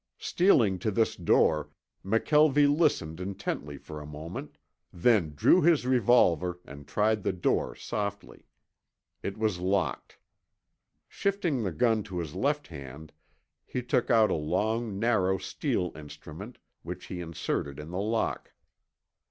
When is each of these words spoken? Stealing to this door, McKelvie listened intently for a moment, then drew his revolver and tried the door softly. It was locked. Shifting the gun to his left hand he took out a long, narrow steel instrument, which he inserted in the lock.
Stealing 0.17 0.79
to 0.79 0.89
this 0.89 1.15
door, 1.15 1.69
McKelvie 2.03 2.75
listened 2.75 3.19
intently 3.19 3.77
for 3.77 4.01
a 4.01 4.05
moment, 4.07 4.57
then 4.91 5.35
drew 5.35 5.61
his 5.61 5.85
revolver 5.85 6.59
and 6.65 6.87
tried 6.87 7.21
the 7.21 7.31
door 7.31 7.75
softly. 7.75 8.47
It 9.21 9.37
was 9.37 9.59
locked. 9.59 10.17
Shifting 11.07 11.61
the 11.61 11.71
gun 11.71 12.01
to 12.05 12.17
his 12.17 12.33
left 12.33 12.65
hand 12.69 13.11
he 13.63 13.83
took 13.83 14.09
out 14.09 14.31
a 14.31 14.33
long, 14.33 14.97
narrow 14.97 15.37
steel 15.37 15.91
instrument, 15.95 16.57
which 16.81 17.05
he 17.05 17.21
inserted 17.21 17.77
in 17.79 17.91
the 17.91 18.01
lock. 18.01 18.53